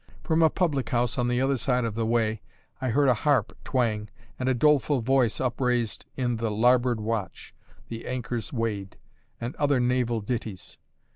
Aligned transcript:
From 0.23 0.41
a 0.41 0.49
public 0.49 0.89
house 0.89 1.19
on 1.19 1.27
the 1.27 1.39
other 1.39 1.57
side 1.57 1.85
of 1.85 1.93
the 1.93 2.07
way, 2.07 2.41
I 2.81 2.89
heard 2.89 3.07
a 3.07 3.13
harp 3.13 3.55
twang 3.63 4.09
and 4.39 4.49
a 4.49 4.55
doleful 4.55 5.01
voice 5.01 5.39
upraised 5.39 6.07
in 6.17 6.37
the 6.37 6.49
"Larboard 6.49 6.99
Watch," 6.99 7.53
"The 7.87 8.07
Anchor's 8.07 8.51
Weighed," 8.51 8.97
and 9.39 9.55
other 9.57 9.79
naval 9.79 10.19
ditties. 10.21 10.79